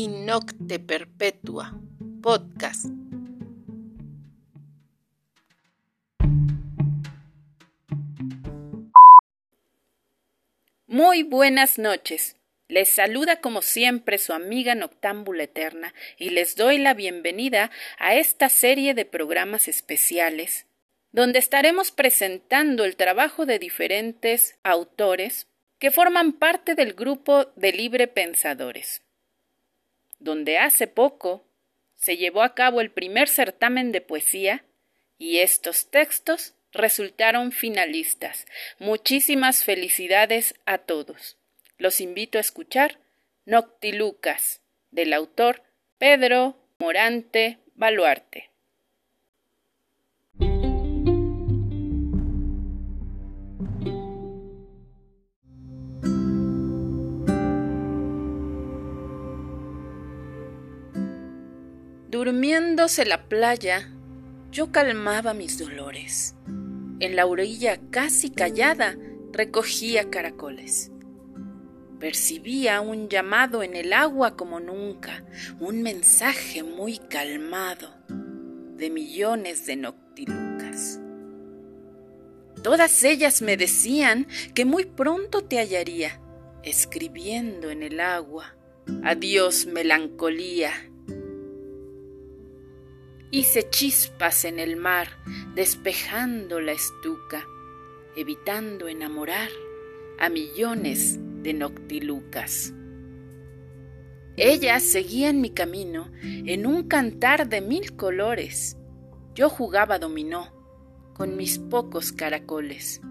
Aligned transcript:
Innocte 0.00 0.78
Perpetua 0.78 1.76
Podcast. 2.22 2.86
Muy 10.86 11.24
buenas 11.24 11.80
noches. 11.80 12.36
Les 12.68 12.88
saluda 12.88 13.40
como 13.40 13.60
siempre 13.60 14.18
su 14.18 14.32
amiga 14.32 14.76
Noctámbula 14.76 15.42
Eterna 15.42 15.92
y 16.16 16.30
les 16.30 16.54
doy 16.54 16.78
la 16.78 16.94
bienvenida 16.94 17.72
a 17.98 18.14
esta 18.14 18.48
serie 18.50 18.94
de 18.94 19.04
programas 19.04 19.66
especiales 19.66 20.68
donde 21.10 21.40
estaremos 21.40 21.90
presentando 21.90 22.84
el 22.84 22.94
trabajo 22.94 23.46
de 23.46 23.58
diferentes 23.58 24.60
autores 24.62 25.48
que 25.80 25.90
forman 25.90 26.34
parte 26.34 26.76
del 26.76 26.92
grupo 26.92 27.46
de 27.56 27.72
libre 27.72 28.06
pensadores 28.06 29.02
donde 30.18 30.58
hace 30.58 30.86
poco 30.86 31.44
se 31.96 32.16
llevó 32.16 32.42
a 32.42 32.54
cabo 32.54 32.80
el 32.80 32.90
primer 32.90 33.28
certamen 33.28 33.92
de 33.92 34.00
poesía 34.00 34.64
y 35.18 35.38
estos 35.38 35.90
textos 35.90 36.54
resultaron 36.72 37.52
finalistas. 37.52 38.46
Muchísimas 38.78 39.64
felicidades 39.64 40.54
a 40.64 40.78
todos. 40.78 41.36
Los 41.76 42.00
invito 42.00 42.38
a 42.38 42.40
escuchar 42.40 42.98
Noctilucas 43.46 44.60
del 44.90 45.12
autor 45.12 45.62
Pedro 45.98 46.56
Morante 46.78 47.58
Baluarte. 47.74 48.50
Durmiéndose 62.18 63.06
la 63.06 63.28
playa, 63.28 63.92
yo 64.50 64.72
calmaba 64.72 65.34
mis 65.34 65.56
dolores. 65.56 66.34
En 66.98 67.14
la 67.14 67.26
orilla 67.26 67.78
casi 67.92 68.30
callada 68.30 68.98
recogía 69.32 70.10
caracoles. 70.10 70.90
Percibía 72.00 72.80
un 72.80 73.08
llamado 73.08 73.62
en 73.62 73.76
el 73.76 73.92
agua 73.92 74.36
como 74.36 74.58
nunca, 74.58 75.24
un 75.60 75.82
mensaje 75.82 76.64
muy 76.64 76.98
calmado 76.98 77.94
de 78.08 78.90
millones 78.90 79.64
de 79.66 79.76
noctilucas. 79.76 80.98
Todas 82.64 83.04
ellas 83.04 83.42
me 83.42 83.56
decían 83.56 84.26
que 84.56 84.64
muy 84.64 84.86
pronto 84.86 85.44
te 85.44 85.58
hallaría, 85.58 86.20
escribiendo 86.64 87.70
en 87.70 87.84
el 87.84 88.00
agua. 88.00 88.56
Adiós, 89.04 89.66
melancolía 89.66 90.72
Hice 93.30 93.68
chispas 93.68 94.46
en 94.46 94.58
el 94.58 94.76
mar, 94.76 95.08
despejando 95.54 96.62
la 96.62 96.72
estuca, 96.72 97.46
evitando 98.16 98.88
enamorar 98.88 99.50
a 100.18 100.30
millones 100.30 101.18
de 101.42 101.52
noctilucas. 101.52 102.72
Ellas 104.38 104.82
seguían 104.82 105.42
mi 105.42 105.50
camino 105.50 106.10
en 106.22 106.66
un 106.66 106.88
cantar 106.88 107.50
de 107.50 107.60
mil 107.60 107.96
colores. 107.96 108.78
Yo 109.34 109.50
jugaba 109.50 109.98
dominó 109.98 110.50
con 111.12 111.36
mis 111.36 111.58
pocos 111.58 112.12
caracoles. 112.12 113.02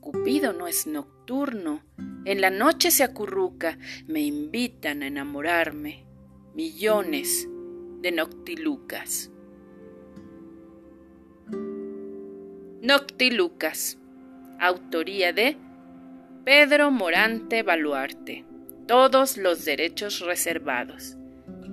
Cupido 0.00 0.54
no 0.54 0.66
es 0.68 0.86
nocturno, 0.86 1.82
en 2.24 2.40
la 2.40 2.48
noche 2.48 2.90
se 2.90 3.04
acurruca, 3.04 3.78
me 4.06 4.20
invitan 4.22 5.02
a 5.02 5.08
enamorarme. 5.08 6.06
Millones 6.54 7.48
de 8.02 8.10
Noctilucas. 8.10 9.30
Noctilucas, 12.80 13.96
autoría 14.58 15.32
de 15.32 15.56
Pedro 16.44 16.90
Morante 16.90 17.62
Baluarte. 17.62 18.44
Todos 18.88 19.36
los 19.36 19.64
derechos 19.64 20.18
reservados. 20.18 21.16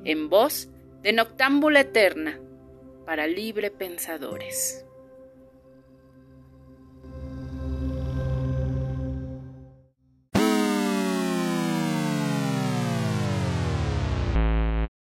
En 0.06 0.29
voz 0.29 0.69
de 1.01 1.13
Noctámbula 1.13 1.79
Eterna 1.79 2.40
para 3.07 3.25
libre 3.25 3.72
pensadores. 3.72 4.85